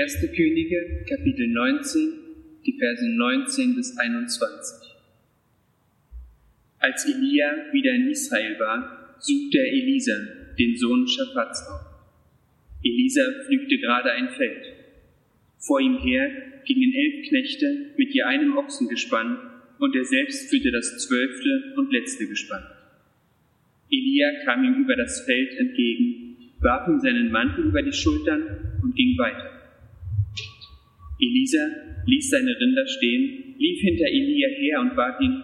Erste 0.00 0.28
Könige, 0.28 1.04
Kapitel 1.06 1.46
19, 1.48 2.12
die 2.64 2.72
Verse 2.78 3.06
19 3.06 3.74
bis 3.76 3.98
21. 3.98 4.96
Als 6.78 7.04
Elia 7.04 7.70
wieder 7.70 7.92
in 7.92 8.08
Israel 8.08 8.58
war, 8.58 9.14
suchte 9.18 9.58
er 9.58 9.66
Elisa, 9.66 10.16
den 10.58 10.74
Sohn 10.78 11.06
Schaffats, 11.06 11.68
auf. 11.68 11.82
Elisa 12.82 13.20
pflügte 13.44 13.76
gerade 13.76 14.12
ein 14.12 14.30
Feld. 14.30 14.72
Vor 15.58 15.82
ihm 15.82 15.98
her 15.98 16.30
gingen 16.64 16.94
elf 16.94 17.28
Knechte 17.28 17.90
mit 17.98 18.14
je 18.14 18.22
einem 18.22 18.56
Ochsengespann, 18.56 19.36
und 19.80 19.94
er 19.94 20.04
selbst 20.06 20.48
führte 20.48 20.70
das 20.70 20.96
zwölfte 20.96 21.74
und 21.76 21.92
letzte 21.92 22.26
Gespann. 22.26 22.64
Elia 23.90 24.44
kam 24.46 24.64
ihm 24.64 24.82
über 24.82 24.96
das 24.96 25.26
Feld 25.26 25.58
entgegen, 25.58 26.54
warf 26.60 26.88
ihm 26.88 27.00
seinen 27.00 27.30
Mantel 27.30 27.66
über 27.66 27.82
die 27.82 27.92
Schultern 27.92 28.78
und 28.82 28.96
ging 28.96 29.18
weiter. 29.18 29.59
Elisa 31.20 31.66
ließ 32.06 32.30
seine 32.30 32.58
Rinder 32.58 32.86
stehen, 32.86 33.54
lief 33.58 33.80
hinter 33.80 34.06
Elia 34.06 34.48
her 34.48 34.80
und 34.80 34.96
bat 34.96 35.20
ihn, 35.20 35.42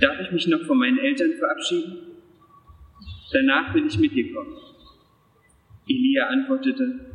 darf 0.00 0.20
ich 0.20 0.32
mich 0.32 0.46
noch 0.48 0.62
von 0.62 0.78
meinen 0.78 0.98
Eltern 0.98 1.32
verabschieden? 1.38 1.98
Danach 3.32 3.74
will 3.74 3.86
ich 3.86 3.98
mit 3.98 4.12
dir 4.12 4.32
kommen. 4.32 4.56
Elia 5.88 6.28
antwortete, 6.28 7.12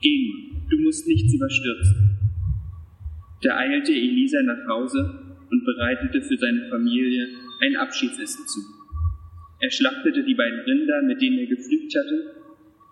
Geh 0.00 0.28
nur, 0.28 0.68
du 0.70 0.78
musst 0.82 1.08
nichts 1.08 1.34
überstürzen. 1.34 2.18
Da 3.42 3.56
eilte 3.56 3.92
Elisa 3.92 4.42
nach 4.42 4.66
Hause 4.68 5.36
und 5.50 5.64
bereitete 5.64 6.22
für 6.22 6.36
seine 6.36 6.68
Familie 6.68 7.28
ein 7.60 7.76
Abschiedsessen 7.76 8.46
zu. 8.46 8.60
Er 9.60 9.70
schlachtete 9.70 10.22
die 10.24 10.34
beiden 10.34 10.60
Rinder, 10.60 11.02
mit 11.02 11.20
denen 11.20 11.38
er 11.38 11.46
gepflügt 11.46 11.94
hatte, 11.96 12.34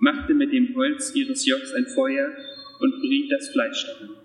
machte 0.00 0.34
mit 0.34 0.52
dem 0.52 0.74
Holz 0.74 1.14
ihres 1.14 1.46
Jocks 1.46 1.72
ein 1.74 1.86
Feuer 1.86 2.32
und 2.80 3.00
briet 3.00 3.30
das 3.30 3.48
Fleisch 3.48 3.86
darin. 3.86 4.16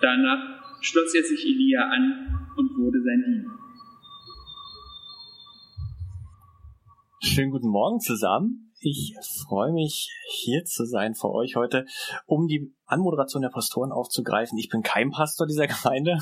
Danach 0.00 0.80
schloss 0.80 1.14
er 1.14 1.24
sich 1.24 1.44
Elia 1.44 1.82
an 1.82 2.50
und 2.56 2.76
wurde 2.76 3.02
sein 3.02 3.24
Diener. 3.26 3.58
Schönen 7.20 7.50
guten 7.50 7.68
Morgen 7.68 8.00
zusammen. 8.00 8.72
Ich 8.80 9.16
freue 9.48 9.72
mich, 9.72 10.08
hier 10.28 10.64
zu 10.64 10.84
sein 10.84 11.16
für 11.16 11.32
euch 11.32 11.56
heute, 11.56 11.84
um 12.26 12.46
die 12.46 12.72
Anmoderation 12.86 13.42
der 13.42 13.48
Pastoren 13.48 13.90
aufzugreifen. 13.90 14.56
Ich 14.56 14.68
bin 14.68 14.82
kein 14.82 15.10
Pastor 15.10 15.48
dieser 15.48 15.66
Gemeinde, 15.66 16.18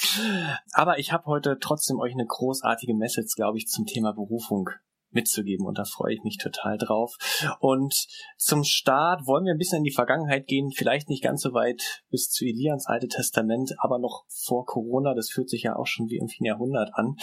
aber 0.72 0.98
ich 0.98 1.12
habe 1.12 1.24
heute 1.24 1.56
trotzdem 1.58 1.98
euch 1.98 2.12
eine 2.12 2.26
großartige 2.26 2.94
Message, 2.94 3.34
glaube 3.34 3.56
ich, 3.56 3.66
zum 3.66 3.86
Thema 3.86 4.12
Berufung 4.12 4.68
mitzugeben 5.16 5.66
und 5.66 5.78
da 5.78 5.84
freue 5.84 6.14
ich 6.14 6.22
mich 6.22 6.38
total 6.38 6.78
drauf. 6.78 7.16
Und 7.58 8.06
zum 8.36 8.62
Start 8.62 9.26
wollen 9.26 9.44
wir 9.44 9.52
ein 9.52 9.58
bisschen 9.58 9.78
in 9.78 9.84
die 9.84 9.90
Vergangenheit 9.90 10.46
gehen, 10.46 10.70
vielleicht 10.70 11.08
nicht 11.08 11.24
ganz 11.24 11.42
so 11.42 11.52
weit 11.52 12.04
bis 12.10 12.30
zu 12.30 12.44
Elia 12.44 12.74
ins 12.74 12.86
Alte 12.86 13.08
Testament, 13.08 13.72
aber 13.78 13.98
noch 13.98 14.24
vor 14.28 14.64
Corona, 14.64 15.14
das 15.14 15.30
fühlt 15.30 15.50
sich 15.50 15.62
ja 15.62 15.74
auch 15.74 15.86
schon 15.86 16.08
wie 16.08 16.18
im 16.18 16.28
Jahrhundert 16.44 16.90
an, 16.92 17.16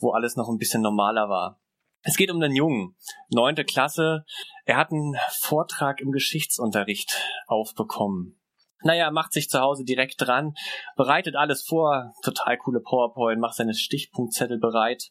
wo 0.00 0.10
alles 0.10 0.34
noch 0.34 0.48
ein 0.48 0.58
bisschen 0.58 0.82
normaler 0.82 1.28
war. 1.28 1.60
Es 2.02 2.16
geht 2.16 2.30
um 2.30 2.40
den 2.40 2.56
Jungen, 2.56 2.96
neunte 3.28 3.64
Klasse. 3.64 4.24
Er 4.64 4.78
hat 4.78 4.90
einen 4.90 5.16
Vortrag 5.38 6.00
im 6.00 6.12
Geschichtsunterricht 6.12 7.20
aufbekommen. 7.46 8.40
Naja, 8.82 9.10
macht 9.10 9.34
sich 9.34 9.50
zu 9.50 9.60
Hause 9.60 9.84
direkt 9.84 10.14
dran, 10.18 10.54
bereitet 10.96 11.36
alles 11.36 11.62
vor, 11.62 12.14
total 12.22 12.56
coole 12.56 12.80
PowerPoint, 12.80 13.38
macht 13.38 13.56
seine 13.56 13.74
Stichpunktzettel 13.74 14.58
bereit. 14.58 15.10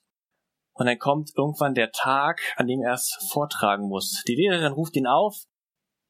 Und 0.80 0.86
dann 0.86 0.98
kommt 0.98 1.32
irgendwann 1.36 1.76
der 1.76 1.92
Tag, 1.92 2.40
an 2.56 2.66
dem 2.66 2.82
er 2.82 2.94
es 2.94 3.18
vortragen 3.34 3.90
muss. 3.90 4.24
Die 4.30 4.36
Lehrerin 4.36 4.72
ruft 4.72 4.96
ihn 4.96 5.08
auf 5.08 5.44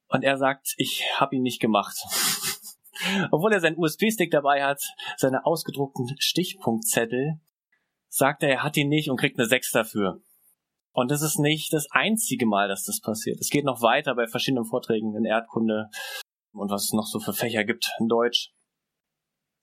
und 0.10 0.24
er 0.24 0.38
sagt, 0.38 0.76
ich 0.78 1.04
habe 1.16 1.36
ihn 1.36 1.42
nicht 1.42 1.60
gemacht. 1.60 1.98
Obwohl 3.32 3.52
er 3.52 3.62
seinen 3.62 3.80
USB-Stick 3.80 4.30
dabei 4.30 4.64
hat, 4.64 4.80
seine 5.18 5.44
ausgedruckten 5.44 6.16
Stichpunktzettel, 6.20 7.40
sagt 8.10 8.44
er, 8.44 8.50
er 8.50 8.64
hat 8.64 8.78
ihn 8.78 8.90
nicht 8.90 9.10
und 9.10 9.20
kriegt 9.20 9.40
eine 9.40 9.48
Sechs 9.48 9.72
dafür. 9.72 10.22
Und 10.92 11.10
das 11.10 11.24
ist 11.24 11.40
nicht 11.40 11.74
das 11.74 11.88
einzige 11.90 12.46
Mal, 12.46 12.68
dass 12.68 12.84
das 12.84 13.02
passiert. 13.02 13.40
Es 13.40 13.50
geht 13.50 13.66
noch 13.66 13.82
weiter 13.82 14.14
bei 14.14 14.28
verschiedenen 14.28 14.66
Vorträgen 14.66 15.16
in 15.16 15.26
Erdkunde 15.26 15.90
und 16.52 16.70
was 16.70 16.84
es 16.84 16.94
noch 16.94 17.08
so 17.08 17.20
für 17.20 17.34
Fächer 17.34 17.64
gibt 17.64 17.90
in 18.00 18.08
Deutsch. 18.08 18.52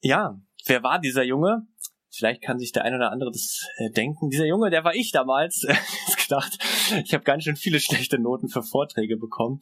Ja, 0.01 0.37
wer 0.65 0.83
war 0.83 0.99
dieser 0.99 1.23
Junge? 1.23 1.65
Vielleicht 2.09 2.41
kann 2.41 2.57
sich 2.57 2.71
der 2.71 2.83
ein 2.83 2.95
oder 2.95 3.11
andere 3.11 3.31
das 3.31 3.65
äh, 3.77 3.91
denken. 3.91 4.29
Dieser 4.29 4.45
Junge, 4.45 4.69
der 4.69 4.83
war 4.83 4.95
ich 4.95 5.11
damals. 5.11 5.65
ich 6.07 6.27
gedacht, 6.27 6.57
ich 7.03 7.13
habe 7.13 7.23
ganz 7.23 7.43
schön 7.43 7.55
viele 7.55 7.79
schlechte 7.79 8.19
Noten 8.19 8.47
für 8.47 8.63
Vorträge 8.63 9.17
bekommen. 9.17 9.59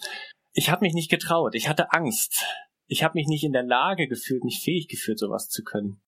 Ich 0.53 0.69
habe 0.69 0.85
mich 0.85 0.93
nicht 0.93 1.09
getraut. 1.09 1.55
Ich 1.55 1.67
hatte 1.67 1.91
Angst. 1.91 2.45
Ich 2.87 3.03
habe 3.03 3.17
mich 3.17 3.27
nicht 3.27 3.43
in 3.43 3.51
der 3.51 3.63
Lage 3.63 4.07
gefühlt, 4.07 4.43
nicht 4.43 4.63
fähig 4.63 4.87
gefühlt, 4.87 5.19
sowas 5.19 5.49
zu 5.49 5.63
können. 5.63 6.01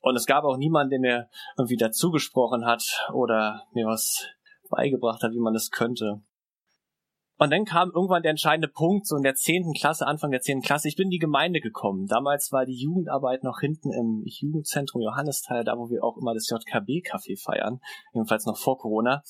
Und 0.00 0.16
es 0.16 0.26
gab 0.26 0.44
auch 0.44 0.56
niemanden, 0.56 0.90
der 0.90 1.00
mir 1.00 1.28
irgendwie 1.56 1.76
dazugesprochen 1.76 2.64
hat 2.64 3.06
oder 3.12 3.64
mir 3.72 3.86
was 3.86 4.26
beigebracht 4.70 5.22
hat, 5.22 5.32
wie 5.32 5.40
man 5.40 5.54
das 5.54 5.70
könnte. 5.70 6.22
Und 7.38 7.50
dann 7.52 7.64
kam 7.64 7.92
irgendwann 7.94 8.22
der 8.22 8.30
entscheidende 8.30 8.66
Punkt, 8.66 9.06
so 9.06 9.16
in 9.16 9.22
der 9.22 9.36
zehnten 9.36 9.72
Klasse, 9.72 10.06
Anfang 10.06 10.32
der 10.32 10.40
zehnten 10.40 10.64
Klasse. 10.64 10.88
Ich 10.88 10.96
bin 10.96 11.06
in 11.06 11.10
die 11.10 11.18
Gemeinde 11.18 11.60
gekommen. 11.60 12.06
Damals 12.08 12.50
war 12.50 12.66
die 12.66 12.76
Jugendarbeit 12.76 13.44
noch 13.44 13.60
hinten 13.60 13.92
im 13.92 14.24
Jugendzentrum 14.24 15.02
Johannisthal, 15.02 15.62
da 15.62 15.78
wo 15.78 15.88
wir 15.88 16.02
auch 16.02 16.16
immer 16.16 16.34
das 16.34 16.50
JKB-Café 16.50 17.40
feiern. 17.40 17.80
Jedenfalls 18.12 18.44
noch 18.44 18.56
vor 18.56 18.76
Corona. 18.78 19.22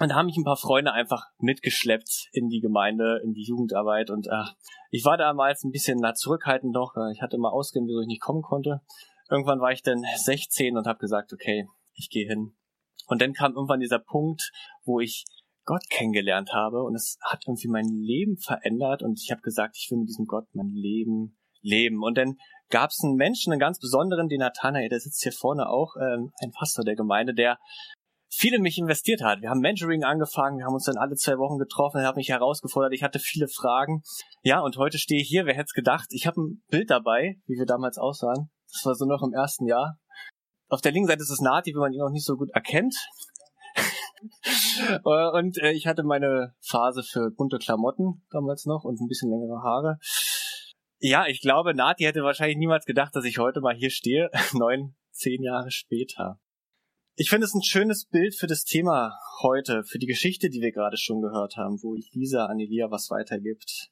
Und 0.00 0.08
da 0.08 0.14
haben 0.16 0.26
mich 0.26 0.38
ein 0.38 0.44
paar 0.44 0.56
Freunde 0.56 0.92
einfach 0.92 1.26
mitgeschleppt 1.38 2.30
in 2.32 2.48
die 2.48 2.60
Gemeinde, 2.60 3.20
in 3.22 3.34
die 3.34 3.44
Jugendarbeit. 3.44 4.10
Und 4.10 4.26
äh, 4.26 4.44
ich 4.90 5.04
war 5.04 5.18
damals 5.18 5.62
ein 5.62 5.70
bisschen 5.70 5.98
na, 6.00 6.14
zurückhaltend 6.14 6.72
noch. 6.72 6.94
Ich 7.12 7.20
hatte 7.20 7.36
mal 7.36 7.50
ausgehen, 7.50 7.86
wieso 7.86 8.00
ich 8.00 8.08
nicht 8.08 8.22
kommen 8.22 8.42
konnte. 8.42 8.80
Irgendwann 9.30 9.60
war 9.60 9.72
ich 9.72 9.82
dann 9.82 10.02
16 10.16 10.76
und 10.76 10.86
habe 10.86 10.98
gesagt, 10.98 11.32
okay, 11.34 11.68
ich 11.92 12.08
gehe 12.08 12.26
hin. 12.26 12.56
Und 13.06 13.20
dann 13.20 13.34
kam 13.34 13.54
irgendwann 13.54 13.80
dieser 13.80 13.98
Punkt, 13.98 14.50
wo 14.84 15.00
ich 15.00 15.24
Gott 15.64 15.82
kennengelernt 15.90 16.52
habe 16.52 16.82
und 16.82 16.94
es 16.94 17.18
hat 17.22 17.44
irgendwie 17.46 17.68
mein 17.68 17.88
Leben 17.88 18.36
verändert 18.36 19.02
und 19.02 19.20
ich 19.22 19.30
habe 19.30 19.42
gesagt, 19.42 19.76
ich 19.76 19.90
will 19.90 19.98
mit 19.98 20.08
diesem 20.08 20.26
Gott 20.26 20.46
mein 20.52 20.70
Leben 20.70 21.36
leben. 21.62 22.02
Und 22.02 22.18
dann 22.18 22.36
gab 22.70 22.90
es 22.90 23.00
einen 23.02 23.16
Menschen, 23.16 23.52
einen 23.52 23.60
ganz 23.60 23.78
besonderen, 23.78 24.28
den 24.28 24.40
Nathanael, 24.40 24.88
der 24.88 25.00
sitzt 25.00 25.22
hier 25.22 25.32
vorne 25.32 25.68
auch, 25.68 25.96
ähm, 25.96 26.32
ein 26.42 26.52
Pastor 26.52 26.84
der 26.84 26.94
Gemeinde, 26.94 27.34
der 27.34 27.58
viel 28.30 28.54
in 28.54 28.62
mich 28.62 28.78
investiert 28.78 29.22
hat. 29.22 29.40
Wir 29.40 29.50
haben 29.50 29.60
Mentoring 29.60 30.02
angefangen, 30.02 30.58
wir 30.58 30.66
haben 30.66 30.74
uns 30.74 30.84
dann 30.84 30.96
alle 30.96 31.14
zwei 31.14 31.38
Wochen 31.38 31.58
getroffen, 31.58 32.00
er 32.00 32.08
hat 32.08 32.16
mich 32.16 32.28
herausgefordert, 32.28 32.92
ich 32.92 33.02
hatte 33.02 33.18
viele 33.18 33.48
Fragen. 33.48 34.02
Ja, 34.42 34.60
und 34.60 34.76
heute 34.76 34.98
stehe 34.98 35.20
ich 35.20 35.28
hier, 35.28 35.46
wer 35.46 35.54
hätte 35.54 35.66
es 35.68 35.72
gedacht? 35.72 36.06
Ich 36.10 36.26
habe 36.26 36.40
ein 36.40 36.62
Bild 36.68 36.90
dabei, 36.90 37.36
wie 37.46 37.58
wir 37.58 37.66
damals 37.66 37.96
aussahen. 37.96 38.50
Das 38.72 38.84
war 38.84 38.94
so 38.94 39.06
noch 39.06 39.22
im 39.22 39.32
ersten 39.32 39.66
Jahr. 39.66 39.98
Auf 40.68 40.80
der 40.80 40.92
linken 40.92 41.08
Seite 41.08 41.22
ist 41.22 41.30
es 41.30 41.40
Nati, 41.40 41.72
wenn 41.74 41.80
man 41.80 41.92
ihn 41.92 42.00
noch 42.00 42.10
nicht 42.10 42.26
so 42.26 42.36
gut 42.36 42.50
erkennt. 42.50 42.96
und 45.04 45.58
äh, 45.58 45.72
ich 45.72 45.86
hatte 45.86 46.02
meine 46.02 46.54
Phase 46.60 47.02
für 47.02 47.30
bunte 47.30 47.58
Klamotten 47.58 48.22
damals 48.30 48.66
noch 48.66 48.84
und 48.84 49.00
ein 49.00 49.08
bisschen 49.08 49.30
längere 49.30 49.62
Haare. 49.62 49.98
Ja, 50.98 51.26
ich 51.26 51.40
glaube, 51.40 51.74
Nati 51.74 52.04
hätte 52.04 52.22
wahrscheinlich 52.22 52.56
niemals 52.56 52.86
gedacht, 52.86 53.14
dass 53.14 53.24
ich 53.24 53.38
heute 53.38 53.60
mal 53.60 53.74
hier 53.74 53.90
stehe, 53.90 54.30
neun, 54.52 54.94
zehn 55.10 55.42
Jahre 55.42 55.70
später. 55.70 56.40
Ich 57.16 57.30
finde 57.30 57.44
es 57.44 57.54
ein 57.54 57.62
schönes 57.62 58.06
Bild 58.06 58.34
für 58.34 58.46
das 58.46 58.64
Thema 58.64 59.16
heute, 59.42 59.84
für 59.84 59.98
die 59.98 60.06
Geschichte, 60.06 60.50
die 60.50 60.60
wir 60.60 60.72
gerade 60.72 60.96
schon 60.96 61.20
gehört 61.20 61.56
haben, 61.56 61.80
wo 61.82 61.94
Lisa 62.12 62.46
an 62.46 62.58
Elia 62.58 62.90
was 62.90 63.08
weitergibt. 63.10 63.90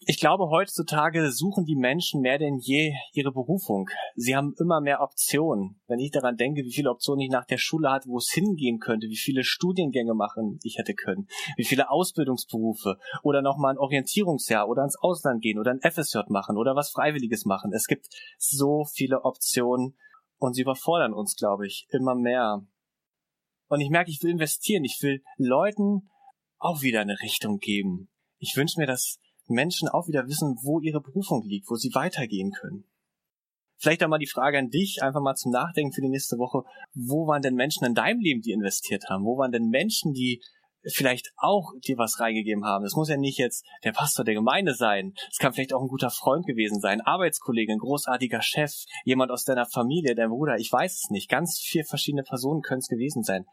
Ich 0.00 0.20
glaube, 0.20 0.48
heutzutage 0.48 1.32
suchen 1.32 1.64
die 1.64 1.74
Menschen 1.74 2.20
mehr 2.20 2.38
denn 2.38 2.58
je 2.58 2.94
ihre 3.12 3.32
Berufung. 3.32 3.90
Sie 4.14 4.36
haben 4.36 4.54
immer 4.58 4.80
mehr 4.80 5.00
Optionen. 5.00 5.80
Wenn 5.88 5.98
ich 5.98 6.12
daran 6.12 6.36
denke, 6.36 6.62
wie 6.62 6.72
viele 6.72 6.90
Optionen 6.90 7.20
ich 7.20 7.30
nach 7.30 7.44
der 7.44 7.58
Schule 7.58 7.90
hatte, 7.90 8.08
wo 8.08 8.18
es 8.18 8.30
hingehen 8.30 8.78
könnte, 8.78 9.08
wie 9.08 9.16
viele 9.16 9.42
Studiengänge 9.42 10.14
machen 10.14 10.60
ich 10.62 10.78
hätte 10.78 10.94
können, 10.94 11.26
wie 11.56 11.64
viele 11.64 11.90
Ausbildungsberufe 11.90 12.96
oder 13.22 13.42
nochmal 13.42 13.74
ein 13.74 13.78
Orientierungsjahr 13.78 14.68
oder 14.68 14.84
ins 14.84 14.96
Ausland 15.00 15.42
gehen 15.42 15.58
oder 15.58 15.72
ein 15.72 15.80
FSJ 15.80 16.20
machen 16.28 16.56
oder 16.56 16.76
was 16.76 16.90
Freiwilliges 16.90 17.44
machen. 17.44 17.72
Es 17.72 17.86
gibt 17.86 18.06
so 18.38 18.84
viele 18.84 19.24
Optionen 19.24 19.96
und 20.38 20.54
sie 20.54 20.62
überfordern 20.62 21.12
uns, 21.12 21.34
glaube 21.34 21.66
ich, 21.66 21.88
immer 21.90 22.14
mehr. 22.14 22.64
Und 23.66 23.80
ich 23.80 23.90
merke, 23.90 24.10
ich 24.10 24.22
will 24.22 24.30
investieren. 24.30 24.84
Ich 24.84 25.02
will 25.02 25.22
Leuten 25.36 26.08
auch 26.58 26.82
wieder 26.82 27.00
eine 27.00 27.20
Richtung 27.20 27.58
geben. 27.58 28.08
Ich 28.38 28.56
wünsche 28.56 28.80
mir, 28.80 28.86
dass 28.86 29.18
Menschen 29.50 29.88
auch 29.88 30.08
wieder 30.08 30.26
wissen, 30.26 30.56
wo 30.62 30.80
ihre 30.80 31.00
Berufung 31.00 31.42
liegt, 31.44 31.70
wo 31.70 31.76
sie 31.76 31.94
weitergehen 31.94 32.52
können. 32.52 32.84
Vielleicht 33.80 34.02
auch 34.02 34.08
mal 34.08 34.18
die 34.18 34.26
Frage 34.26 34.58
an 34.58 34.70
dich, 34.70 35.02
einfach 35.02 35.20
mal 35.20 35.36
zum 35.36 35.52
Nachdenken 35.52 35.92
für 35.92 36.00
die 36.00 36.08
nächste 36.08 36.36
Woche. 36.36 36.64
Wo 36.94 37.28
waren 37.28 37.42
denn 37.42 37.54
Menschen 37.54 37.86
in 37.86 37.94
deinem 37.94 38.20
Leben, 38.20 38.42
die 38.42 38.50
investiert 38.50 39.04
haben? 39.08 39.24
Wo 39.24 39.38
waren 39.38 39.52
denn 39.52 39.68
Menschen, 39.68 40.12
die 40.12 40.42
vielleicht 40.84 41.32
auch 41.36 41.72
dir 41.86 41.96
was 41.96 42.18
reingegeben 42.18 42.64
haben? 42.64 42.82
Das 42.82 42.94
muss 42.94 43.08
ja 43.08 43.16
nicht 43.16 43.38
jetzt 43.38 43.64
der 43.84 43.92
Pastor 43.92 44.24
der 44.24 44.34
Gemeinde 44.34 44.74
sein. 44.74 45.14
Es 45.30 45.38
kann 45.38 45.52
vielleicht 45.52 45.72
auch 45.72 45.82
ein 45.82 45.88
guter 45.88 46.10
Freund 46.10 46.44
gewesen 46.44 46.80
sein, 46.80 47.00
Arbeitskollege, 47.00 47.72
ein 47.72 47.78
großartiger 47.78 48.42
Chef, 48.42 48.72
jemand 49.04 49.30
aus 49.30 49.44
deiner 49.44 49.66
Familie, 49.66 50.16
dein 50.16 50.30
Bruder. 50.30 50.56
Ich 50.58 50.72
weiß 50.72 50.94
es 50.94 51.10
nicht. 51.10 51.28
Ganz 51.28 51.60
vier 51.60 51.84
verschiedene 51.84 52.24
Personen 52.24 52.62
können 52.62 52.80
es 52.80 52.88
gewesen 52.88 53.22
sein. 53.22 53.44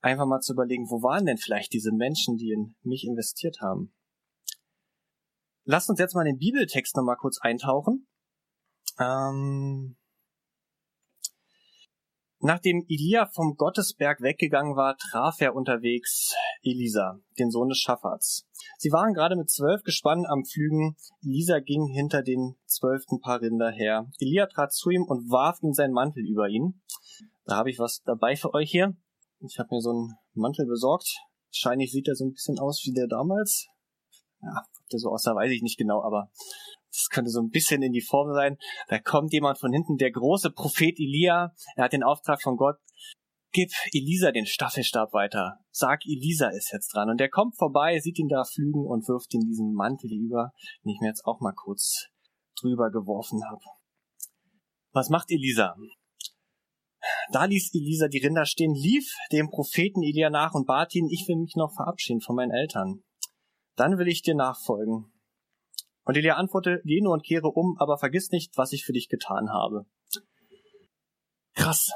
Einfach 0.00 0.26
mal 0.26 0.40
zu 0.40 0.54
überlegen, 0.54 0.88
wo 0.88 1.02
waren 1.02 1.26
denn 1.26 1.38
vielleicht 1.38 1.72
diese 1.74 1.92
Menschen, 1.92 2.36
die 2.36 2.52
in 2.52 2.74
mich 2.82 3.04
investiert 3.06 3.58
haben? 3.60 3.92
Lasst 5.64 5.88
uns 5.90 5.98
jetzt 5.98 6.14
mal 6.14 6.24
den 6.24 6.38
Bibeltext 6.38 6.96
nochmal 6.96 7.16
kurz 7.16 7.38
eintauchen. 7.40 8.06
Ähm, 8.98 9.96
Nachdem 12.46 12.84
Elia 12.90 13.24
vom 13.24 13.56
Gottesberg 13.56 14.20
weggegangen 14.20 14.76
war, 14.76 14.98
traf 14.98 15.40
er 15.40 15.54
unterwegs 15.54 16.34
Elisa, 16.62 17.18
den 17.38 17.50
Sohn 17.50 17.70
des 17.70 17.78
Schaffats. 17.78 18.46
Sie 18.76 18.92
waren 18.92 19.14
gerade 19.14 19.34
mit 19.34 19.48
zwölf 19.48 19.82
Gespannen 19.82 20.26
am 20.26 20.44
Pflügen. 20.44 20.94
Elisa 21.22 21.60
ging 21.60 21.86
hinter 21.86 22.22
den 22.22 22.56
zwölften 22.66 23.18
Paar 23.20 23.40
Rinder 23.40 23.70
her. 23.70 24.10
Elia 24.20 24.44
trat 24.44 24.74
zu 24.74 24.90
ihm 24.90 25.04
und 25.04 25.30
warf 25.30 25.62
ihm 25.62 25.72
seinen 25.72 25.94
Mantel 25.94 26.22
über 26.28 26.50
ihn. 26.50 26.82
Da 27.46 27.56
habe 27.56 27.70
ich 27.70 27.78
was 27.78 28.02
dabei 28.04 28.36
für 28.36 28.52
euch 28.52 28.70
hier. 28.70 28.94
Ich 29.40 29.58
habe 29.58 29.68
mir 29.70 29.80
so 29.80 29.92
einen 29.92 30.12
Mantel 30.34 30.66
besorgt. 30.66 31.16
Wahrscheinlich 31.48 31.92
sieht 31.92 32.08
er 32.08 32.14
so 32.14 32.26
ein 32.26 32.32
bisschen 32.32 32.58
aus 32.58 32.82
wie 32.84 32.92
der 32.92 33.06
damals. 33.06 33.68
Ja, 34.44 34.62
ob 34.80 34.88
der 34.90 34.98
so 34.98 35.10
aussah, 35.10 35.34
weiß 35.34 35.50
ich 35.50 35.62
nicht 35.62 35.78
genau, 35.78 36.02
aber 36.02 36.30
das 36.90 37.08
könnte 37.10 37.30
so 37.30 37.40
ein 37.40 37.50
bisschen 37.50 37.82
in 37.82 37.92
die 37.92 38.02
Form 38.02 38.32
sein. 38.34 38.56
Da 38.88 38.98
kommt 38.98 39.32
jemand 39.32 39.58
von 39.58 39.72
hinten, 39.72 39.96
der 39.96 40.12
große 40.12 40.50
Prophet 40.50 40.98
Elia. 40.98 41.52
Er 41.76 41.84
hat 41.84 41.92
den 41.92 42.04
Auftrag 42.04 42.42
von 42.42 42.56
Gott, 42.56 42.76
gib 43.52 43.70
Elisa 43.92 44.32
den 44.32 44.46
Staffelstab 44.46 45.12
weiter. 45.12 45.58
Sag, 45.70 46.04
Elisa 46.04 46.48
ist 46.48 46.72
jetzt 46.72 46.94
dran. 46.94 47.08
Und 47.08 47.18
der 47.18 47.30
kommt 47.30 47.56
vorbei, 47.56 47.98
sieht 48.00 48.18
ihn 48.18 48.28
da 48.28 48.44
flügen 48.44 48.84
und 48.86 49.08
wirft 49.08 49.32
ihm 49.34 49.40
diesen 49.40 49.72
Mantel 49.72 50.12
über, 50.12 50.52
den 50.84 50.90
ich 50.90 51.00
mir 51.00 51.08
jetzt 51.08 51.24
auch 51.24 51.40
mal 51.40 51.54
kurz 51.54 52.08
drüber 52.60 52.90
geworfen 52.90 53.42
habe. 53.48 53.64
Was 54.92 55.08
macht 55.08 55.30
Elisa? 55.30 55.74
Da 57.32 57.44
ließ 57.44 57.74
Elisa 57.74 58.08
die 58.08 58.24
Rinder 58.24 58.46
stehen, 58.46 58.74
lief 58.74 59.12
dem 59.32 59.50
Propheten 59.50 60.02
Elia 60.02 60.30
nach 60.30 60.54
und 60.54 60.66
bat 60.66 60.94
ihn, 60.94 61.08
ich 61.10 61.26
will 61.28 61.36
mich 61.36 61.54
noch 61.56 61.74
verabschieden 61.74 62.20
von 62.20 62.36
meinen 62.36 62.52
Eltern. 62.52 63.02
Dann 63.76 63.98
will 63.98 64.08
ich 64.08 64.22
dir 64.22 64.34
nachfolgen. 64.34 65.10
Und 66.04 66.16
Elia 66.16 66.34
antwortete, 66.34 66.82
geh 66.84 67.00
nur 67.00 67.14
und 67.14 67.24
kehre 67.24 67.48
um, 67.48 67.76
aber 67.78 67.98
vergiss 67.98 68.30
nicht, 68.30 68.56
was 68.56 68.72
ich 68.72 68.84
für 68.84 68.92
dich 68.92 69.08
getan 69.08 69.50
habe. 69.50 69.86
Krass. 71.54 71.90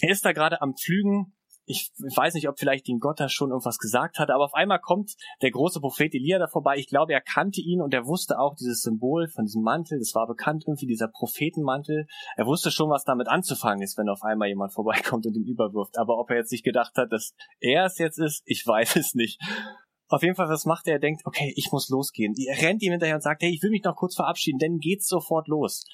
Er 0.00 0.10
ist 0.10 0.24
da 0.24 0.32
gerade 0.32 0.60
am 0.60 0.74
Pflügen. 0.74 1.34
Ich 1.66 1.90
weiß 1.96 2.34
nicht, 2.34 2.46
ob 2.50 2.58
vielleicht 2.58 2.86
den 2.88 2.98
Gott 2.98 3.20
da 3.20 3.30
schon 3.30 3.48
irgendwas 3.48 3.78
gesagt 3.78 4.18
hatte, 4.18 4.34
aber 4.34 4.44
auf 4.44 4.52
einmal 4.52 4.80
kommt 4.80 5.14
der 5.40 5.50
große 5.50 5.80
Prophet 5.80 6.12
Elia 6.12 6.38
da 6.38 6.46
vorbei. 6.46 6.76
Ich 6.76 6.88
glaube, 6.88 7.14
er 7.14 7.22
kannte 7.22 7.62
ihn 7.62 7.80
und 7.80 7.94
er 7.94 8.04
wusste 8.04 8.38
auch 8.38 8.54
dieses 8.54 8.82
Symbol 8.82 9.28
von 9.28 9.46
diesem 9.46 9.62
Mantel. 9.62 9.98
Das 9.98 10.14
war 10.14 10.26
bekannt 10.26 10.64
irgendwie, 10.66 10.86
dieser 10.86 11.08
Prophetenmantel. 11.08 12.06
Er 12.36 12.44
wusste 12.44 12.70
schon, 12.70 12.90
was 12.90 13.04
damit 13.04 13.28
anzufangen 13.28 13.82
ist, 13.82 13.96
wenn 13.96 14.10
auf 14.10 14.22
einmal 14.22 14.48
jemand 14.48 14.74
vorbeikommt 14.74 15.24
und 15.24 15.36
ihn 15.36 15.46
überwirft. 15.46 15.96
Aber 15.96 16.18
ob 16.18 16.28
er 16.28 16.36
jetzt 16.36 16.52
nicht 16.52 16.64
gedacht 16.64 16.96
hat, 16.96 17.10
dass 17.12 17.32
er 17.60 17.86
es 17.86 17.96
jetzt 17.96 18.18
ist, 18.18 18.42
ich 18.44 18.66
weiß 18.66 18.96
es 18.96 19.14
nicht. 19.14 19.40
Auf 20.14 20.22
jeden 20.22 20.36
Fall, 20.36 20.48
was 20.48 20.64
macht 20.64 20.86
er? 20.86 20.92
Er 20.92 20.98
denkt, 21.00 21.22
okay, 21.26 21.52
ich 21.56 21.72
muss 21.72 21.88
losgehen. 21.88 22.36
Er 22.46 22.62
rennt 22.62 22.82
ihm 22.82 22.92
hinterher 22.92 23.16
und 23.16 23.20
sagt, 23.20 23.42
hey, 23.42 23.50
ich 23.52 23.60
will 23.64 23.70
mich 23.70 23.82
noch 23.82 23.96
kurz 23.96 24.14
verabschieden, 24.14 24.60
denn 24.60 24.78
geht's 24.78 25.08
sofort 25.08 25.48
los. 25.48 25.84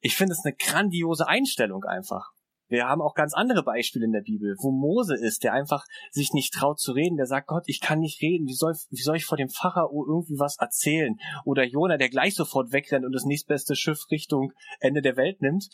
Ich 0.00 0.16
finde 0.16 0.32
es 0.32 0.44
eine 0.44 0.56
grandiose 0.56 1.28
Einstellung 1.28 1.84
einfach. 1.84 2.32
Wir 2.66 2.88
haben 2.88 3.00
auch 3.00 3.14
ganz 3.14 3.34
andere 3.34 3.62
Beispiele 3.62 4.04
in 4.04 4.10
der 4.10 4.22
Bibel, 4.22 4.56
wo 4.60 4.72
Mose 4.72 5.14
ist, 5.14 5.44
der 5.44 5.52
einfach 5.52 5.84
sich 6.10 6.32
nicht 6.32 6.54
traut 6.54 6.80
zu 6.80 6.90
reden, 6.90 7.18
der 7.18 7.26
sagt, 7.26 7.46
Gott, 7.46 7.62
ich 7.66 7.80
kann 7.80 8.00
nicht 8.00 8.20
reden, 8.20 8.48
wie 8.48 8.54
soll, 8.54 8.74
wie 8.90 9.00
soll 9.00 9.14
ich 9.14 9.24
vor 9.24 9.38
dem 9.38 9.48
Pharao 9.48 10.04
irgendwie 10.08 10.40
was 10.40 10.56
erzählen? 10.58 11.14
Oder 11.44 11.62
Jona, 11.62 11.98
der 11.98 12.08
gleich 12.08 12.34
sofort 12.34 12.72
wegrennt 12.72 13.06
und 13.06 13.12
das 13.12 13.26
nächstbeste 13.26 13.76
Schiff 13.76 14.10
Richtung 14.10 14.50
Ende 14.80 15.02
der 15.02 15.16
Welt 15.16 15.40
nimmt. 15.40 15.68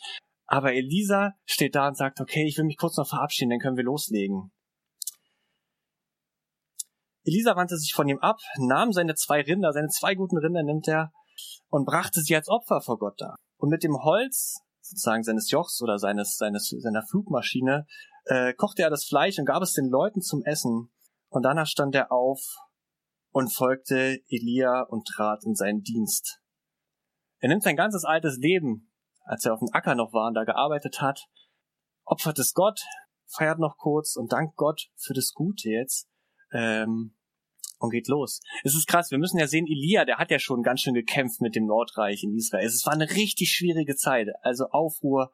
Aber 0.45 0.73
Elisa 0.73 1.33
steht 1.45 1.73
da 1.73 1.87
und 1.87 1.97
sagt, 1.97 2.21
okay, 2.21 2.45
ich 2.45 2.55
will 2.59 2.65
mich 2.65 2.77
kurz 2.77 2.97
noch 2.97 3.09
verabschieden, 3.09 3.49
dann 3.49 3.59
können 3.59 3.77
wir 3.77 3.83
loslegen. 3.83 4.51
Elisa 7.25 7.55
wandte 7.55 7.77
sich 7.77 7.93
von 7.93 8.07
ihm 8.07 8.19
ab, 8.19 8.39
nahm 8.57 8.93
seine 8.93 9.15
zwei 9.15 9.41
Rinder, 9.41 9.73
seine 9.73 9.89
zwei 9.89 10.13
guten 10.13 10.37
Rinder 10.37 10.63
nimmt 10.63 10.87
er 10.87 11.11
und 11.69 11.85
brachte 11.85 12.21
sie 12.21 12.35
als 12.35 12.47
Opfer 12.47 12.81
vor 12.81 12.99
Gott 12.99 13.19
dar. 13.19 13.35
Und 13.57 13.69
mit 13.69 13.83
dem 13.83 13.97
Holz 14.03 14.59
sozusagen 14.81 15.23
seines 15.23 15.49
Jochs 15.49 15.81
oder 15.81 15.97
seines, 15.97 16.37
seines 16.37 16.69
seiner 16.69 17.01
Flugmaschine 17.09 17.87
äh, 18.25 18.53
kochte 18.53 18.83
er 18.83 18.91
das 18.91 19.05
Fleisch 19.05 19.39
und 19.39 19.45
gab 19.45 19.63
es 19.63 19.73
den 19.73 19.89
Leuten 19.89 20.21
zum 20.21 20.43
Essen. 20.43 20.91
Und 21.29 21.43
danach 21.43 21.65
stand 21.65 21.95
er 21.95 22.11
auf 22.11 22.39
und 23.31 23.53
folgte 23.53 24.19
Elia 24.29 24.83
und 24.83 25.07
trat 25.07 25.43
in 25.43 25.55
seinen 25.55 25.81
Dienst. 25.81 26.39
Er 27.39 27.49
nimmt 27.49 27.63
sein 27.63 27.75
ganzes 27.75 28.05
altes 28.05 28.37
Leben, 28.37 28.91
als 29.23 29.45
er 29.45 29.53
auf 29.53 29.59
dem 29.59 29.73
Acker 29.73 29.95
noch 29.95 30.13
war 30.13 30.27
und 30.27 30.35
da 30.35 30.43
gearbeitet 30.43 31.01
hat, 31.01 31.25
opfert 32.05 32.37
es 32.37 32.53
Gott, 32.53 32.81
feiert 33.25 33.57
noch 33.57 33.77
kurz 33.77 34.15
und 34.15 34.31
dankt 34.31 34.55
Gott 34.55 34.89
für 34.95 35.13
das 35.13 35.33
Gute 35.33 35.69
jetzt 35.69 36.07
ähm, 36.53 37.14
und 37.79 37.91
geht 37.91 38.07
los. 38.07 38.41
Es 38.63 38.75
ist 38.75 38.87
krass, 38.87 39.11
wir 39.11 39.17
müssen 39.17 39.37
ja 39.37 39.47
sehen, 39.47 39.67
Elia, 39.67 40.05
der 40.05 40.17
hat 40.17 40.31
ja 40.31 40.39
schon 40.39 40.63
ganz 40.63 40.81
schön 40.81 40.93
gekämpft 40.93 41.41
mit 41.41 41.55
dem 41.55 41.65
Nordreich 41.65 42.23
in 42.23 42.35
Israel. 42.35 42.65
Es 42.65 42.85
war 42.85 42.93
eine 42.93 43.09
richtig 43.09 43.51
schwierige 43.51 43.95
Zeit, 43.95 44.29
also 44.41 44.65
Aufruhr. 44.69 45.31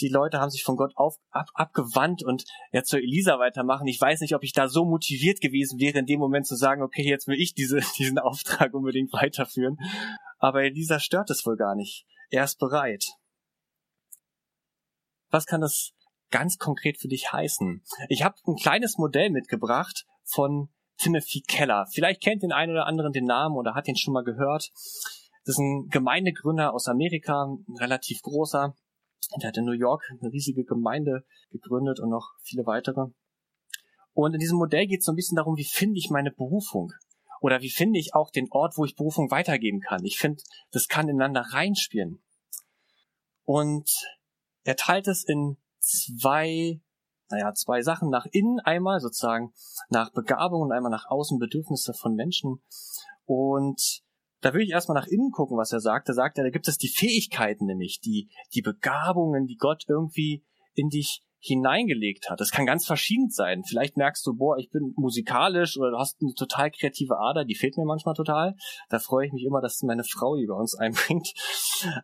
Die 0.00 0.08
Leute 0.08 0.38
haben 0.38 0.50
sich 0.50 0.62
von 0.62 0.76
Gott 0.76 0.92
auf, 0.96 1.16
ab, 1.30 1.48
abgewandt 1.54 2.22
und 2.22 2.44
ja 2.72 2.84
zur 2.84 3.00
Elisa 3.00 3.40
weitermachen. 3.40 3.88
Ich 3.88 4.00
weiß 4.00 4.20
nicht, 4.20 4.34
ob 4.34 4.44
ich 4.44 4.52
da 4.52 4.68
so 4.68 4.84
motiviert 4.84 5.40
gewesen 5.40 5.80
wäre, 5.80 5.98
in 5.98 6.06
dem 6.06 6.20
Moment 6.20 6.46
zu 6.46 6.54
sagen, 6.54 6.82
okay, 6.82 7.02
jetzt 7.02 7.26
will 7.26 7.40
ich 7.40 7.54
diese, 7.54 7.80
diesen 7.98 8.18
Auftrag 8.18 8.74
unbedingt 8.74 9.12
weiterführen. 9.12 9.76
Aber 10.38 10.62
Elisa 10.62 11.00
stört 11.00 11.30
es 11.30 11.44
wohl 11.44 11.56
gar 11.56 11.74
nicht. 11.74 12.06
Er 12.30 12.44
ist 12.44 12.58
bereit. 12.58 13.06
Was 15.30 15.46
kann 15.46 15.60
das 15.60 15.92
ganz 16.30 16.58
konkret 16.58 16.98
für 16.98 17.08
dich 17.08 17.32
heißen? 17.32 17.82
Ich 18.08 18.22
habe 18.22 18.36
ein 18.46 18.56
kleines 18.56 18.98
Modell 18.98 19.30
mitgebracht 19.30 20.06
von 20.24 20.68
Timothy 20.98 21.42
Keller. 21.46 21.86
Vielleicht 21.90 22.22
kennt 22.22 22.42
den 22.42 22.52
einen 22.52 22.72
oder 22.72 22.86
anderen 22.86 23.12
den 23.12 23.24
Namen 23.24 23.56
oder 23.56 23.74
hat 23.74 23.88
ihn 23.88 23.96
schon 23.96 24.14
mal 24.14 24.24
gehört. 24.24 24.70
Das 25.44 25.54
ist 25.54 25.58
ein 25.58 25.88
Gemeindegründer 25.88 26.74
aus 26.74 26.88
Amerika, 26.88 27.44
ein 27.44 27.64
relativ 27.78 28.20
großer. 28.22 28.74
Der 29.40 29.48
hat 29.48 29.56
in 29.56 29.64
New 29.64 29.72
York 29.72 30.04
eine 30.20 30.32
riesige 30.32 30.64
Gemeinde 30.64 31.24
gegründet 31.50 32.00
und 32.00 32.10
noch 32.10 32.34
viele 32.42 32.66
weitere. 32.66 33.06
Und 34.12 34.34
in 34.34 34.40
diesem 34.40 34.58
Modell 34.58 34.86
geht 34.86 35.00
es 35.00 35.06
so 35.06 35.12
ein 35.12 35.16
bisschen 35.16 35.36
darum, 35.36 35.56
wie 35.56 35.64
finde 35.64 35.98
ich 35.98 36.10
meine 36.10 36.30
Berufung? 36.30 36.92
Oder 37.40 37.60
wie 37.60 37.70
finde 37.70 38.00
ich 38.00 38.14
auch 38.14 38.30
den 38.30 38.48
Ort, 38.50 38.76
wo 38.76 38.84
ich 38.84 38.96
Berufung 38.96 39.30
weitergeben 39.30 39.80
kann? 39.80 40.04
Ich 40.04 40.18
finde, 40.18 40.42
das 40.72 40.88
kann 40.88 41.08
ineinander 41.08 41.44
reinspielen. 41.52 42.20
Und 43.44 43.90
er 44.64 44.76
teilt 44.76 45.06
es 45.06 45.24
in 45.24 45.56
zwei 45.78 46.80
naja, 47.30 47.52
zwei 47.54 47.82
Sachen 47.82 48.10
nach 48.10 48.26
innen 48.30 48.60
einmal 48.60 49.00
sozusagen 49.00 49.52
nach 49.90 50.10
Begabung 50.12 50.62
und 50.62 50.72
einmal 50.72 50.90
nach 50.90 51.06
außen 51.08 51.38
Bedürfnisse 51.38 51.92
von 51.94 52.14
Menschen. 52.14 52.62
Und 53.24 54.02
da 54.40 54.54
will 54.54 54.62
ich 54.62 54.70
erstmal 54.70 55.00
nach 55.00 55.08
innen 55.08 55.30
gucken, 55.32 55.58
was 55.58 55.72
er 55.72 55.80
sagt. 55.80 56.08
Da 56.08 56.12
sagt 56.12 56.38
er, 56.38 56.44
da 56.44 56.50
gibt 56.50 56.68
es 56.68 56.78
die 56.78 56.88
Fähigkeiten 56.88 57.66
nämlich, 57.66 58.00
die, 58.00 58.30
die 58.54 58.62
Begabungen, 58.62 59.46
die 59.46 59.56
Gott 59.56 59.84
irgendwie 59.88 60.44
in 60.74 60.88
dich 60.88 61.22
hineingelegt 61.40 62.30
hat. 62.30 62.40
Das 62.40 62.50
kann 62.50 62.66
ganz 62.66 62.84
verschieden 62.84 63.30
sein. 63.30 63.62
Vielleicht 63.64 63.96
merkst 63.96 64.26
du, 64.26 64.34
boah, 64.34 64.58
ich 64.58 64.70
bin 64.70 64.92
musikalisch 64.96 65.76
oder 65.78 65.92
du 65.92 65.98
hast 65.98 66.16
eine 66.20 66.34
total 66.34 66.70
kreative 66.70 67.18
Ader, 67.18 67.44
die 67.44 67.54
fehlt 67.54 67.76
mir 67.76 67.84
manchmal 67.84 68.14
total. 68.14 68.54
Da 68.88 68.98
freue 68.98 69.26
ich 69.26 69.32
mich 69.32 69.44
immer, 69.44 69.60
dass 69.60 69.82
meine 69.82 70.04
Frau 70.04 70.36
die 70.36 70.46
bei 70.46 70.54
uns 70.54 70.74
einbringt. 70.78 71.28